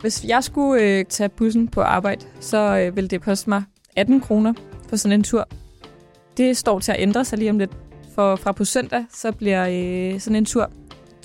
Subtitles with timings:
[0.00, 3.62] Hvis jeg skulle øh, tage bussen på arbejde, så øh, ville det koste mig
[3.96, 4.54] 18 kroner
[4.88, 5.48] for sådan en tur.
[6.36, 7.70] Det står til at ændre sig lige om lidt.
[8.14, 10.70] For fra på søndag, så bliver øh, sådan en tur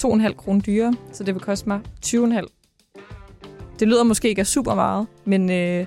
[0.05, 3.77] 2,5 kroner dyrere, så det vil koste mig 20,5.
[3.79, 5.85] Det lyder måske ikke af super meget, men øh,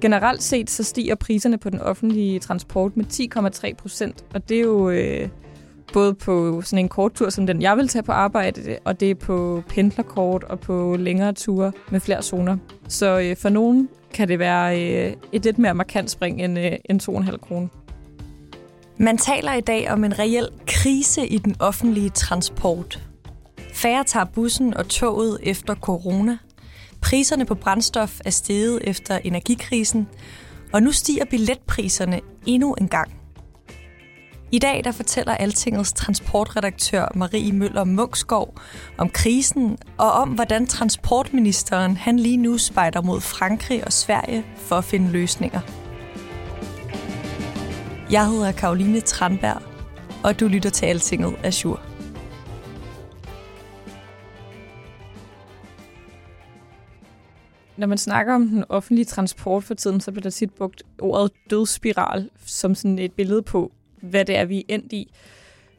[0.00, 3.04] generelt set så stiger priserne på den offentlige transport med
[3.66, 5.28] 10,3 procent, og det er jo øh,
[5.92, 9.10] både på sådan en kort tur som den, jeg vil tage på arbejde, og det
[9.10, 12.56] er på pendlerkort og på længere ture med flere zoner.
[12.88, 16.72] Så øh, for nogen kan det være øh, et lidt mere markant spring end, øh,
[16.84, 17.68] end 2,5 kroner.
[18.96, 23.00] Man taler i dag om en reel krise i den offentlige transport.
[23.72, 26.38] Færre tager bussen og toget efter corona.
[27.00, 30.08] Priserne på brændstof er steget efter energikrisen,
[30.72, 33.21] og nu stiger billetpriserne endnu en gang.
[34.54, 38.60] I dag der fortæller Altingets transportredaktør Marie Møller Munksgaard
[38.98, 44.76] om krisen og om, hvordan transportministeren han lige nu spejder mod Frankrig og Sverige for
[44.76, 45.60] at finde løsninger.
[48.10, 49.62] Jeg hedder Karoline Tranberg,
[50.24, 51.80] og du lytter til Altinget Azure.
[57.76, 61.32] Når man snakker om den offentlige transport for tiden, så bliver der tit brugt ordet
[61.50, 65.12] dødsspiral som sådan et billede på, hvad det er, vi er endt i.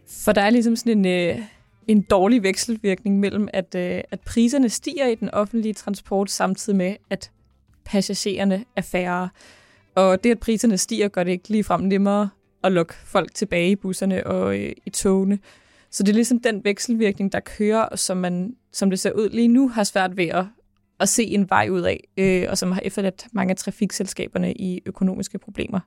[0.07, 1.39] For der er ligesom sådan en, øh,
[1.87, 6.95] en dårlig vekselvirkning mellem, at, øh, at priserne stiger i den offentlige transport, samtidig med,
[7.09, 7.31] at
[7.85, 9.29] passagererne er færre.
[9.95, 12.29] Og det, at priserne stiger, gør det ikke ligefrem nemmere
[12.63, 15.39] at lukke folk tilbage i busserne og øh, i togene.
[15.91, 19.47] Så det er ligesom den vekselvirkning, der kører, som man, som det ser ud lige
[19.47, 20.45] nu, har svært ved at,
[20.99, 24.81] at se en vej ud af, øh, og som har efterladt mange af trafikselskaberne i
[24.85, 25.79] økonomiske problemer.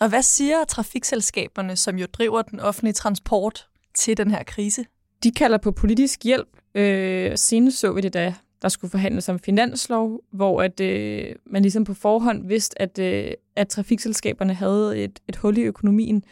[0.00, 4.84] Og hvad siger trafikselskaberne, som jo driver den offentlige transport til den her krise?
[5.22, 6.48] De kalder på politisk hjælp.
[6.74, 11.62] Øh, senest så vi det, da der skulle forhandles om finanslov, hvor at, øh, man
[11.62, 16.24] ligesom på forhånd vidste, at, øh, at trafikselskaberne havde et, et hul i økonomien,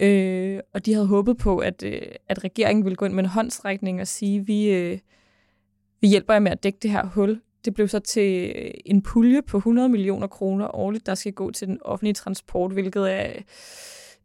[0.00, 3.30] øh, og de havde håbet på, at, øh, at regeringen ville gå ind med en
[3.30, 4.98] håndstrækning og sige, vi, øh,
[6.00, 7.40] vi hjælper jer med at dække det her hul.
[7.64, 11.50] Det blev så til øh, en pulje på 100 millioner kroner årligt, der skal gå
[11.50, 13.32] til den offentlige transport, hvilket er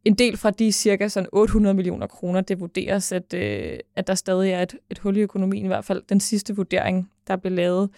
[0.05, 2.41] en del fra de cirka sådan 800 millioner kroner.
[2.41, 5.85] Det vurderes, at, øh, at der stadig er et, et hul i økonomien, i hvert
[5.85, 7.89] fald den sidste vurdering, der blev lavet.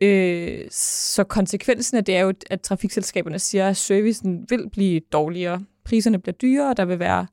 [0.00, 5.64] Øh, så konsekvensen af det er jo, at trafikselskaberne siger, at servicen vil blive dårligere.
[5.84, 7.26] Priserne bliver dyrere, og der vil være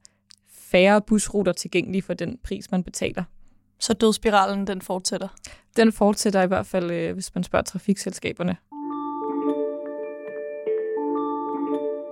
[0.50, 3.23] færre busruter tilgængelige for den pris, man betaler.
[3.80, 5.28] Så dødsspiralen, den fortsætter?
[5.78, 8.58] Den fortsætter i hvert fald, øh, hvis man spørger trafikselskaberne.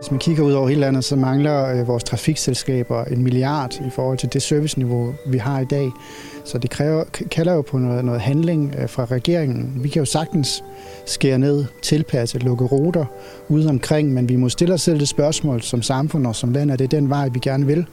[0.03, 3.89] Hvis man kigger ud over hele landet, så mangler øh, vores trafikselskaber en milliard i
[3.89, 5.91] forhold til det serviceniveau, vi har i dag.
[6.45, 9.83] Så det kræver, kalder jo på noget, noget handling øh, fra regeringen.
[9.83, 10.63] Vi kan jo sagtens
[11.05, 13.05] skære ned, tilpasse, lukke ruter
[13.49, 16.71] ude omkring, men vi må stille os selv det spørgsmål som samfund og som land,
[16.71, 17.85] er det den vej, vi gerne vil.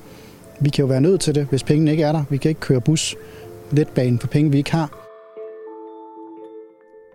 [0.61, 2.25] Vi kan jo være nødt til det, hvis pengene ikke er der.
[2.31, 3.17] Vi kan ikke køre bus,
[3.73, 5.07] letbane for penge, vi ikke har.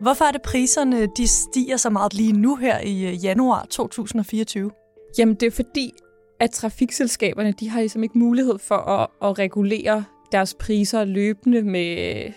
[0.01, 4.71] Hvorfor er det priserne, de stiger så meget lige nu her i øh, januar 2024?
[5.17, 5.93] Jamen det er fordi,
[6.39, 12.31] at trafikselskaberne de har ligesom ikke mulighed for at, at regulere deres priser løbende med,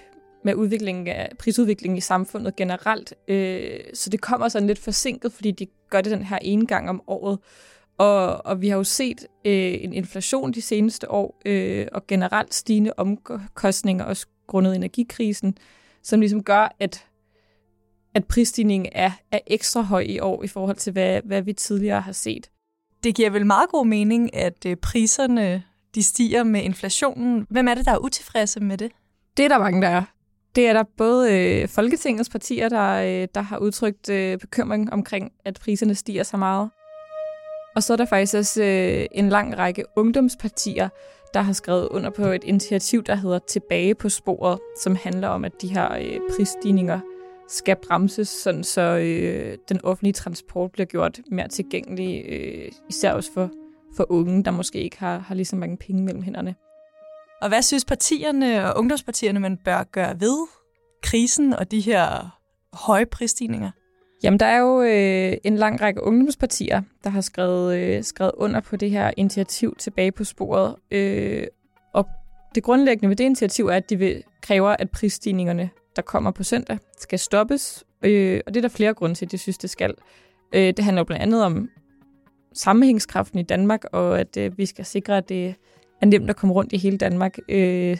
[0.44, 3.14] med udviklingen af, prisudviklingen i samfundet generelt.
[3.28, 6.90] Øh, så det kommer sådan lidt forsinket, fordi de gør det den her ene gang
[6.90, 7.38] om året.
[7.98, 12.54] Og, og vi har jo set øh, en inflation de seneste år, øh, og generelt
[12.54, 15.56] stigende omkostninger, også grundet energikrisen,
[16.02, 17.06] som ligesom gør, at,
[18.14, 22.00] at prisstigningen er, er ekstra høj i år i forhold til, hvad, hvad vi tidligere
[22.00, 22.50] har set.
[23.04, 25.62] Det giver vel meget god mening, at øh, priserne
[25.94, 27.46] de stiger med inflationen.
[27.50, 28.92] Hvem er det, der er utilfredse med det?
[29.36, 30.02] Det er der mange, der er.
[30.54, 35.32] Det er der både øh, Folketingets partier, der, øh, der har udtrykt øh, bekymring omkring,
[35.44, 36.70] at priserne stiger så meget.
[37.78, 40.88] Og så er der faktisk også øh, en lang række ungdomspartier,
[41.34, 45.44] der har skrevet under på et initiativ, der hedder Tilbage på sporet, som handler om,
[45.44, 47.00] at de her øh, prisstigninger
[47.48, 53.32] skal bremses, sådan så øh, den offentlige transport bliver gjort mere tilgængelig, øh, især også
[53.32, 53.50] for,
[53.96, 56.54] for unge, der måske ikke har, har lige så mange penge mellem hænderne.
[57.42, 60.46] Og hvad synes partierne og ungdomspartierne, man bør gøre ved
[61.02, 62.38] krisen og de her
[62.72, 63.70] høje prisstigninger?
[64.22, 68.60] Jamen, der er jo øh, en lang række ungdomspartier, der har skrevet, øh, skrevet under
[68.60, 70.74] på det her initiativ tilbage på sporet.
[70.90, 71.46] Øh,
[71.92, 72.06] og
[72.54, 76.42] det grundlæggende ved det initiativ er, at de vil kræver, at prisstigningerne, der kommer på
[76.42, 77.84] søndag, skal stoppes.
[78.02, 79.94] Øh, og det er der flere grunde til, at de synes, det skal.
[80.52, 81.68] Øh, det handler jo blandt andet om
[82.52, 85.54] sammenhængskraften i Danmark, og at øh, vi skal sikre, at det
[86.00, 87.98] er nemt at komme rundt i hele Danmark, øh,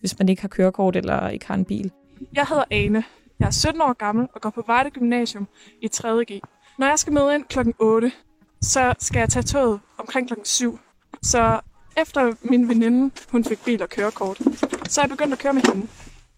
[0.00, 1.92] hvis man ikke har kørekort eller ikke har en bil.
[2.34, 3.04] Jeg hedder Ane.
[3.40, 5.48] Jeg er 17 år gammel og går på Vejle Gymnasium
[5.82, 6.40] i 3.G.
[6.78, 8.12] Når jeg skal møde ind klokken 8,
[8.62, 10.78] så skal jeg tage toget omkring klokken 7.
[11.22, 11.60] Så
[11.96, 14.38] efter min veninde, hun fik bil og kørekort,
[14.88, 15.86] så er jeg begyndt at køre med hende.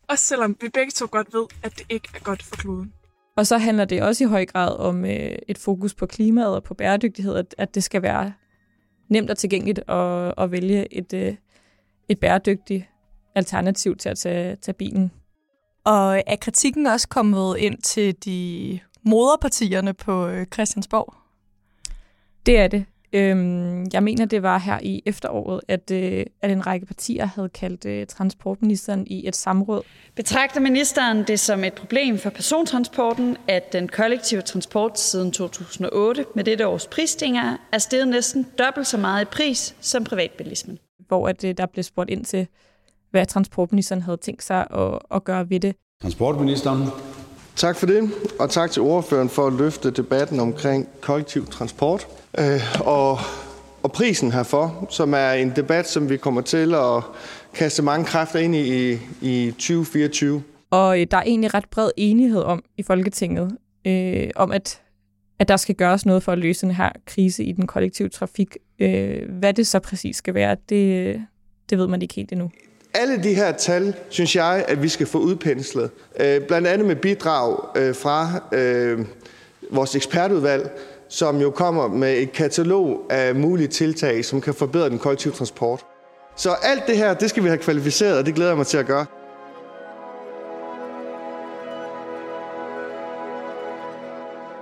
[0.09, 2.93] Også selvom vi begge to godt ved, at det ikke er godt for kloden.
[3.37, 6.63] Og så handler det også i høj grad om øh, et fokus på klimaet og
[6.63, 8.33] på bæredygtighed, at, at det skal være
[9.09, 11.35] nemt og tilgængeligt at, at vælge et, øh,
[12.09, 12.85] et bæredygtigt
[13.35, 15.13] alternativ til at tage, tage bilen.
[15.85, 21.15] Og er kritikken også kommet ind til de moderpartierne på øh, Christiansborg?
[22.47, 22.85] Det er det.
[23.13, 27.49] Øhm, jeg mener, det var her i efteråret, at, øh, at en række partier havde
[27.49, 29.83] kaldt øh, transportministeren i et samråd.
[30.15, 36.45] Betragter ministeren det som et problem for persontransporten, at den kollektive transport siden 2008 med
[36.45, 40.79] dette års prisstigninger er steget næsten dobbelt så meget i pris som privatbilismen?
[41.09, 42.47] Hvor at, øh, der blev spurgt ind til,
[43.11, 45.77] hvad transportministeren havde tænkt sig at, at gøre ved det.
[46.03, 46.89] Transportministeren.
[47.57, 52.07] Tak for det, og tak til ordføreren for at løfte debatten omkring kollektiv transport
[52.39, 53.19] øh, og,
[53.83, 57.03] og prisen herfor, som er en debat, som vi kommer til at
[57.55, 60.43] kaste mange kræfter ind i i 2024.
[60.71, 64.83] Og øh, der er egentlig ret bred enighed om i Folketinget, øh, om at,
[65.39, 68.57] at der skal gøres noget for at løse den her krise i den kollektive trafik.
[68.79, 71.21] Øh, hvad det så præcis skal være, det,
[71.71, 72.51] det ved man ikke helt endnu.
[72.95, 75.91] Alle de her tal, synes jeg, at vi skal få udpenslet.
[76.21, 78.99] Øh, blandt andet med bidrag øh, fra øh,
[79.71, 80.71] vores ekspertudvalg,
[81.09, 85.87] som jo kommer med et katalog af mulige tiltag, som kan forbedre den kollektive transport.
[86.37, 88.79] Så alt det her, det skal vi have kvalificeret, og det glæder jeg mig til
[88.79, 89.07] at gøre.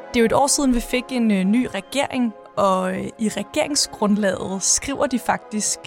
[0.09, 3.29] Det er jo et år siden, vi fik en øh, ny regering, og øh, i
[3.29, 5.79] regeringsgrundlaget skriver de faktisk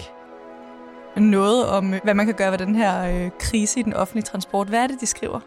[1.20, 4.24] noget om, øh, hvad man kan gøre ved den her øh, krise i den offentlige
[4.24, 4.68] transport.
[4.68, 5.40] Hvad er det, de skriver?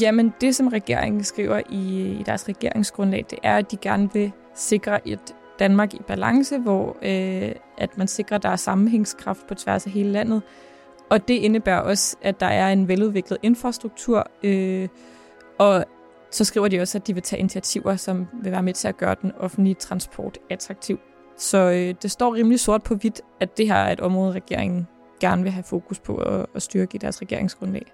[0.00, 4.32] Jamen, det som regeringen skriver i, i deres regeringsgrundlag, det er, at de gerne vil
[4.54, 9.54] sikre et Danmark i balance, hvor øh, at man sikrer, at der er sammenhængskraft på
[9.54, 10.42] tværs af hele landet.
[11.10, 14.88] Og det indebærer også, at der er en veludviklet infrastruktur, øh,
[15.58, 15.84] og
[16.30, 18.96] så skriver de også, at de vil tage initiativer, som vil være med til at
[18.96, 20.98] gøre den offentlige transport attraktiv.
[21.40, 24.86] Så øh, det står rimelig sort på hvidt, at det her er et område, regeringen
[25.20, 27.92] gerne vil have fokus på at, at styrke i deres regeringsgrundlag.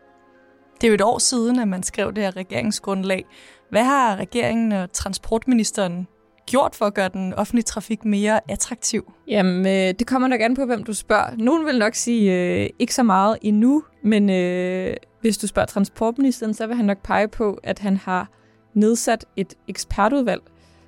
[0.81, 3.25] Det er jo et år siden, at man skrev det her regeringsgrundlag.
[3.70, 6.08] Hvad har regeringen og transportministeren
[6.46, 9.12] gjort for at gøre den offentlige trafik mere attraktiv?
[9.28, 11.37] Jamen, øh, det kommer nok an på, hvem du spørger.
[11.37, 16.54] Nogen vil nok sige øh, ikke så meget endnu, men øh, hvis du spørger transportministeren,
[16.54, 18.28] så vil han nok pege på, at han har
[18.75, 20.43] nedsat et ekspertudvalg,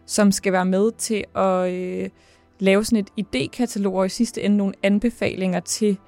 [0.06, 2.10] som skal være med til at øh,
[2.58, 5.98] lave sådan et idékatalog og i sidste ende nogle anbefalinger til,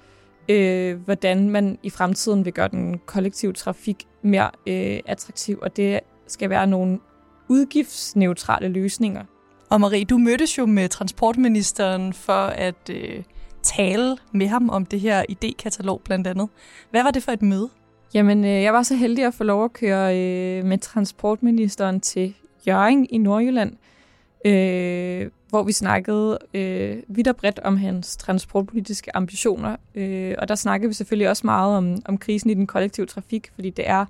[0.49, 6.01] øh, hvordan man i fremtiden vil gøre den kollektive trafik mere øh, attraktiv, og det
[6.27, 6.99] skal være nogle
[7.49, 9.25] udgiftsneutrale løsninger.
[9.71, 13.23] Og Marie, du mødtes jo med transportministeren for at øh,
[13.63, 16.49] tale med ham om det her idékatalog blandt andet.
[16.91, 17.69] Hvad var det for et møde?
[18.15, 22.35] Jamen, øh, jeg var så heldig at få lov at køre øh, med transportministeren til
[22.67, 23.73] Jørgen i Nordjylland,
[24.45, 29.77] øh, hvor vi snakkede øh, vidt og bredt om hans transportpolitiske ambitioner.
[29.95, 33.51] Øh, og der snakkede vi selvfølgelig også meget om, om krisen i den kollektive trafik,
[33.55, 34.05] fordi det er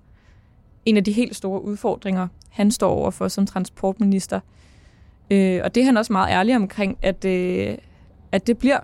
[0.84, 4.40] en af de helt store udfordringer, han står overfor som transportminister.
[5.30, 7.78] Øh, og det er han også meget ærlig omkring, at, øh,
[8.32, 8.80] at det bliver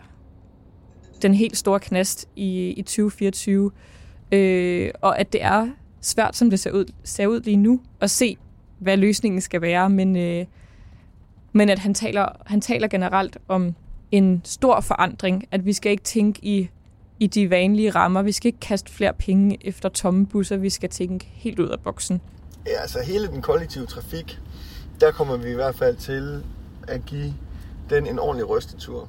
[1.23, 3.71] den helt store knast i, i 2024.
[4.33, 5.69] Øh, og at det er
[6.01, 8.37] svært, som det ser ud, ser ud lige nu, at se,
[8.79, 9.91] hvad løsningen skal være.
[9.91, 10.45] Men, øh,
[11.57, 13.75] men at han taler, han taler generelt om
[14.11, 16.71] en stor forandring, at vi skal ikke tænke i,
[17.21, 18.23] i de vanlige rammer.
[18.23, 20.57] Vi skal ikke kaste flere penge efter tomme busser.
[20.57, 22.21] Vi skal tænke helt ud af boksen.
[22.67, 24.39] Ja, altså hele den kollektive trafik,
[25.01, 26.43] der kommer vi i hvert fald til
[26.89, 27.35] at give
[27.91, 29.09] den en ordentlig rystetur.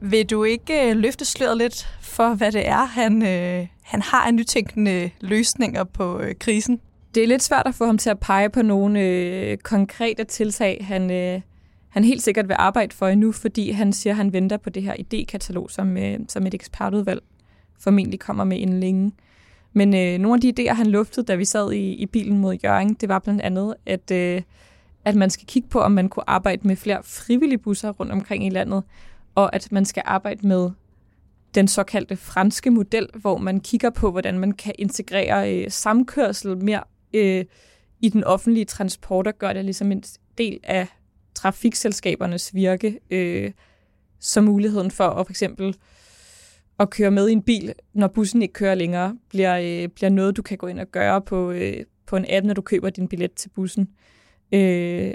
[0.00, 4.26] Vil du ikke øh, løfte sløret lidt for, hvad det er, han, øh, han har
[4.26, 6.80] af nytænkende løsninger på øh, krisen?
[7.14, 10.84] Det er lidt svært at få ham til at pege på nogle øh, konkrete tiltag,
[10.88, 11.40] han, øh,
[11.88, 14.82] han helt sikkert vil arbejde for endnu, fordi han siger, at han venter på det
[14.82, 17.22] her idékatalog, som, øh, som et ekspertudvalg
[17.80, 19.12] formentlig kommer med inden længe.
[19.72, 22.56] Men øh, nogle af de idéer, han luftede, da vi sad i, i bilen mod
[22.64, 24.42] Jørgen, det var blandt andet, at, øh,
[25.04, 28.46] at man skal kigge på, om man kunne arbejde med flere frivillige busser rundt omkring
[28.46, 28.82] i landet,
[29.34, 30.70] og at man skal arbejde med
[31.54, 36.82] den såkaldte franske model, hvor man kigger på, hvordan man kan integrere øh, samkørsel mere
[37.14, 37.44] øh,
[38.00, 40.02] i den offentlige transport og gøre det ligesom en
[40.38, 40.86] del af
[41.38, 43.50] trafikselskabernes virke, øh,
[44.20, 45.76] så muligheden for at for eksempel
[46.78, 50.36] at køre med i en bil, når bussen ikke kører længere, bliver, øh, bliver noget,
[50.36, 53.08] du kan gå ind og gøre på, øh, på en app, når du køber din
[53.08, 53.88] billet til bussen.
[54.52, 55.14] Øh,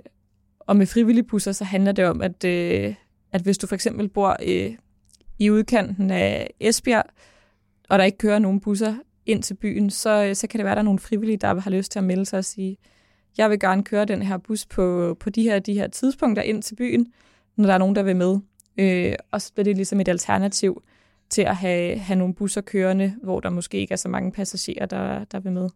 [0.60, 2.96] og med frivillige busser, så handler det om, at, øh,
[3.32, 4.72] at hvis du for eksempel bor øh,
[5.40, 7.06] i udkanten af Esbjerg,
[7.90, 10.72] og der ikke kører nogen busser ind til byen, så, øh, så kan det være,
[10.72, 12.78] at der er nogle frivillige, der har lyst til at melde sig og sige,
[13.38, 16.64] jeg vil gerne køre den her bus på, på de her de her tidspunkter ind
[16.64, 17.08] til byen,
[17.56, 18.40] når der er nogen, der vil med.
[18.78, 20.84] Øh, og så bliver det ligesom et alternativ
[21.30, 24.86] til at have, have nogle busser kørende, hvor der måske ikke er så mange passagerer,
[24.86, 25.70] der, der vil med.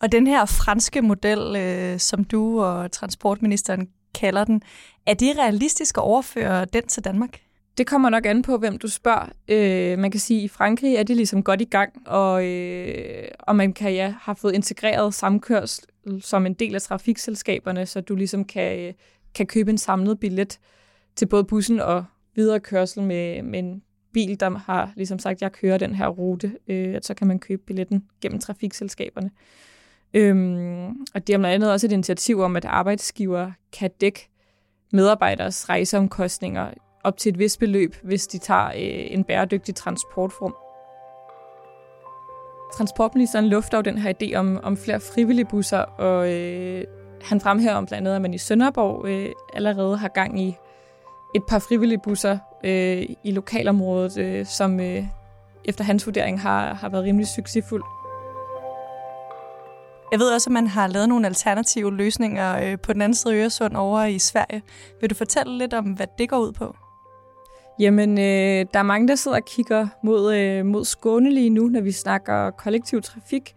[0.00, 4.62] Og den her franske model, øh, som du og transportministeren kalder den,
[5.06, 7.40] er det realistisk at overføre den til Danmark?
[7.78, 9.28] Det kommer nok an på, hvem du spørger.
[9.48, 13.28] Øh, man kan sige, at i Frankrig er de ligesom godt i gang, og, øh,
[13.38, 15.84] og man kan ja, have fået integreret samkørsel
[16.20, 18.92] som en del af trafikselskaberne, så du ligesom kan, øh,
[19.34, 20.58] kan købe en samlet billet
[21.16, 22.04] til både bussen og
[22.34, 23.82] videre kørsel med, med en
[24.12, 27.26] bil, der har ligesom sagt, at jeg kører den her rute, øh, at så kan
[27.26, 29.30] man købe billetten gennem trafikselskaberne.
[30.14, 34.28] Øhm, og det er blandt andet også et initiativ om, at arbejdsgiver kan dække
[34.92, 36.70] medarbejderes rejseomkostninger
[37.04, 40.54] op til et vist beløb, hvis de tager øh, en bæredygtig transportform.
[42.74, 46.84] Transportministeren lufter jo den her idé om, om flere frivillige busser, og øh,
[47.22, 50.56] han fremhæver om blandt andet, at man i Sønderborg øh, allerede har gang i
[51.34, 55.04] et par frivillige busser øh, i lokalområdet, øh, som øh,
[55.64, 57.82] efter hans vurdering har, har været rimelig succesfuld.
[60.12, 63.34] Jeg ved også, at man har lavet nogle alternative løsninger øh, på den anden side
[63.34, 64.62] af Øresund over i Sverige.
[65.00, 66.76] Vil du fortælle lidt om, hvad det går ud på?
[67.78, 71.68] Jamen, øh, der er mange, der sidder og kigger mod, øh, mod Skåne lige nu,
[71.68, 73.54] når vi snakker kollektiv trafik.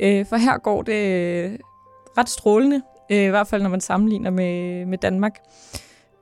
[0.00, 1.58] Øh, for her går det øh,
[2.18, 5.38] ret strålende, øh, i hvert fald når man sammenligner med, med Danmark.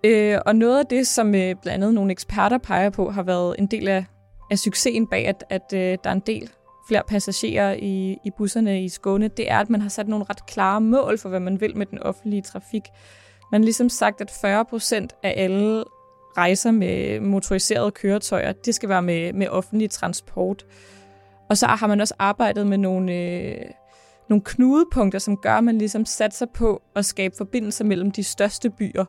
[0.05, 3.55] Øh, og noget af det, som øh, blandt andet nogle eksperter peger på, har været
[3.59, 4.05] en del af,
[4.50, 6.50] af succesen bag, at, at øh, der er en del
[6.88, 10.47] flere passagerer i, i busserne i Skåne, det er, at man har sat nogle ret
[10.47, 12.83] klare mål for, hvad man vil med den offentlige trafik.
[13.52, 15.85] Man har ligesom sagt, at 40 procent af alle
[16.37, 20.66] rejser med motoriserede køretøjer, det skal være med, med offentlig transport.
[21.50, 23.64] Og så har man også arbejdet med nogle, øh,
[24.28, 28.71] nogle knudepunkter, som gør, at man ligesom satser på at skabe forbindelser mellem de største
[28.71, 29.05] byer.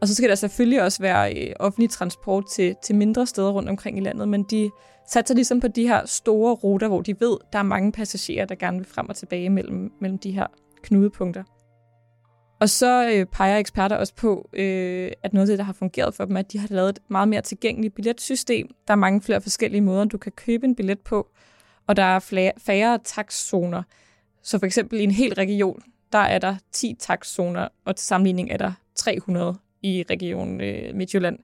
[0.00, 3.68] Og så skal der selvfølgelig også være øh, offentlig transport til, til mindre steder rundt
[3.68, 4.70] omkring i landet, men de
[5.08, 8.54] satser ligesom på de her store ruter, hvor de ved, der er mange passagerer, der
[8.54, 10.46] gerne vil frem og tilbage mellem, mellem de her
[10.82, 11.42] knudepunkter.
[12.60, 16.14] Og så øh, peger eksperter også på, øh, at noget af det, der har fungeret
[16.14, 18.68] for dem, er, at de har lavet et meget mere tilgængeligt billetsystem.
[18.88, 21.28] Der er mange flere forskellige måder, du kan købe en billet på,
[21.86, 23.82] og der er flere, færre taxzoner.
[24.42, 28.50] Så for eksempel i en hel region, der er der 10 taxzoner, og til sammenligning
[28.50, 31.38] er der 300 i regionen øh, Midtjylland.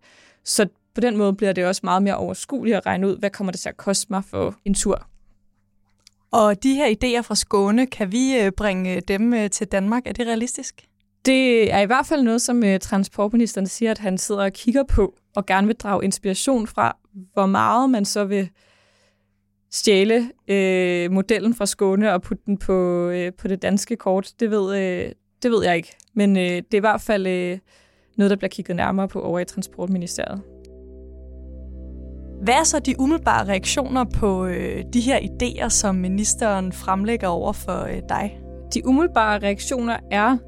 [0.44, 3.50] Så på den måde bliver det også meget mere overskueligt at regne ud, hvad kommer
[3.50, 5.06] det til at koste mig for en tur.
[6.30, 10.06] Og de her idéer fra Skåne, kan vi øh, bringe dem øh, til Danmark?
[10.06, 10.88] Er det realistisk?
[11.26, 14.82] Det er i hvert fald noget, som øh, transportministeren siger, at han sidder og kigger
[14.82, 16.96] på og gerne vil drage inspiration fra,
[17.32, 18.48] hvor meget man så vil
[19.72, 24.32] stjæle øh, modellen fra Skåne og putte den på, øh, på det danske kort.
[24.40, 25.12] Det ved, øh,
[25.42, 25.96] det ved jeg ikke.
[26.14, 27.58] Men øh, det er i hvert fald øh,
[28.16, 30.42] noget, der bliver kigget nærmere på over i Transportministeriet.
[32.42, 37.52] Hvad er så de umiddelbare reaktioner på øh, de her idéer, som ministeren fremlægger over
[37.52, 38.40] for øh, dig?
[38.74, 40.38] De umiddelbare reaktioner er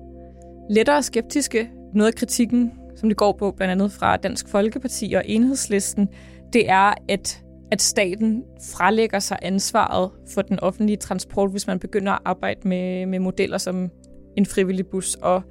[0.70, 1.70] lettere skeptiske.
[1.94, 6.08] Noget af kritikken, som det går på blandt andet fra Dansk Folkeparti og Enhedslisten,
[6.52, 7.42] det er, at,
[7.72, 8.42] at staten
[8.72, 13.58] frelægger sig ansvaret for den offentlige transport, hvis man begynder at arbejde med, med modeller
[13.58, 13.90] som
[14.36, 15.42] en frivillig bus og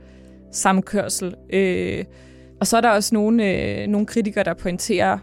[0.51, 1.35] samkørsel.
[1.53, 2.05] Øh,
[2.59, 5.17] og så er der også nogle, øh, nogle kritikere, der pointerer,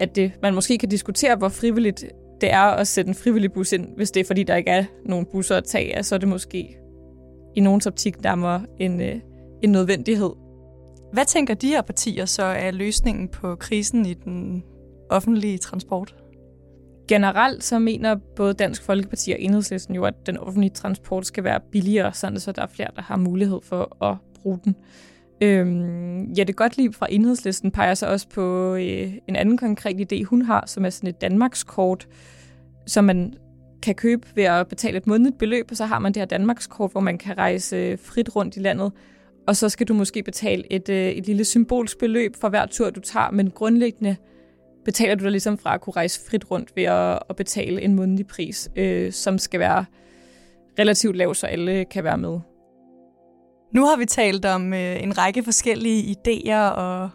[0.00, 2.04] at det, man måske kan diskutere, hvor frivilligt
[2.40, 4.84] det er at sætte en frivillig bus ind, hvis det er, fordi der ikke er
[5.06, 6.78] nogen busser at tage af, så er det måske
[7.54, 9.20] i nogens optik nærmere en, øh,
[9.62, 10.30] en nødvendighed.
[11.12, 14.62] Hvad tænker de her partier så er løsningen på krisen i den
[15.10, 16.14] offentlige transport?
[17.08, 21.60] Generelt så mener både Dansk Folkeparti og Enhedslisten jo, at den offentlige transport skal være
[21.72, 24.76] billigere, sådan så der er flere, der har mulighed for at bruge den.
[25.42, 30.42] Øhm, Jette Gottlieb fra Enhedslisten peger så også på øh, en anden konkret idé, hun
[30.42, 32.08] har, som er sådan et Danmarkskort,
[32.86, 33.34] som man
[33.82, 36.92] kan købe ved at betale et månedligt beløb, og så har man det her Danmarkskort,
[36.92, 38.92] hvor man kan rejse øh, frit rundt i landet.
[39.46, 42.90] Og så skal du måske betale et, øh, et lille symbolsk beløb for hver tur,
[42.90, 44.16] du tager, men grundlæggende
[44.84, 47.94] betaler du dig ligesom fra at kunne rejse frit rundt ved at, at betale en
[47.94, 49.84] månedlig pris, øh, som skal være
[50.78, 52.38] relativt lav, så alle kan være med.
[53.74, 57.10] Nu har vi talt om øh, en række forskellige idéer og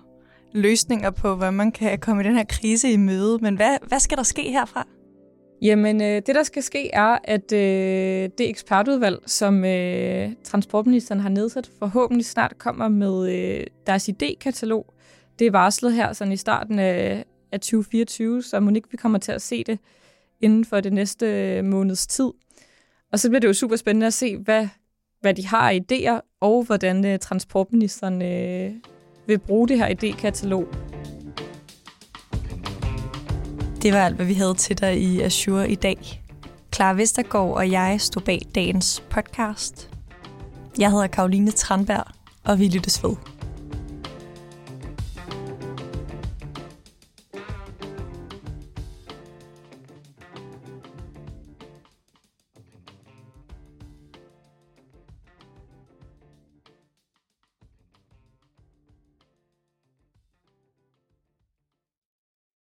[0.53, 3.37] løsninger på, hvordan man kan komme i den her krise i møde.
[3.41, 4.87] Men hvad, hvad skal der ske herfra?
[5.61, 11.29] Jamen, øh, det der skal ske er, at øh, det ekspertudvalg, som øh, transportministeren har
[11.29, 14.93] nedsat, forhåbentlig snart kommer med øh, deres idékatalog.
[15.39, 19.17] Det er varslet her sådan i starten af, af 2024, så må ikke vi kommer
[19.17, 19.79] til at se det
[20.41, 22.31] inden for det næste øh, måneds tid.
[23.11, 24.67] Og så bliver det jo super spændende at se, hvad,
[25.21, 28.71] hvad de har af idéer, og hvordan øh, transportministeren øh,
[29.27, 30.96] vil bruge det her idékatalog.
[33.87, 36.23] Det var alt, hvad vi havde til dig i Azure i dag.
[36.75, 39.89] Clara Vestergaard og jeg stod bag dagens podcast.
[40.79, 42.07] Jeg hedder Karoline Tranberg,
[42.43, 43.36] og vi lyttes ved.